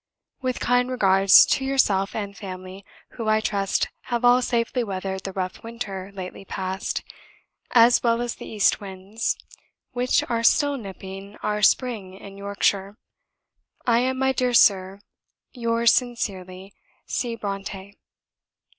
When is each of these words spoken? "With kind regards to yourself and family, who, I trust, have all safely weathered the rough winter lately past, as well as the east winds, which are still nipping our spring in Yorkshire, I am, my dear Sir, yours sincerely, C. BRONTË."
"With 0.41 0.59
kind 0.59 0.89
regards 0.89 1.45
to 1.45 1.63
yourself 1.63 2.15
and 2.15 2.35
family, 2.35 2.83
who, 3.09 3.27
I 3.29 3.39
trust, 3.39 3.89
have 4.05 4.25
all 4.25 4.41
safely 4.41 4.83
weathered 4.83 5.23
the 5.25 5.31
rough 5.31 5.61
winter 5.61 6.11
lately 6.15 6.43
past, 6.43 7.03
as 7.69 8.01
well 8.01 8.19
as 8.19 8.33
the 8.33 8.47
east 8.47 8.79
winds, 8.81 9.37
which 9.91 10.23
are 10.27 10.41
still 10.41 10.75
nipping 10.75 11.37
our 11.43 11.61
spring 11.61 12.15
in 12.15 12.35
Yorkshire, 12.35 12.97
I 13.85 13.99
am, 13.99 14.17
my 14.17 14.31
dear 14.31 14.55
Sir, 14.55 15.01
yours 15.51 15.93
sincerely, 15.93 16.73
C. 17.05 17.37
BRONTË." 17.37 17.93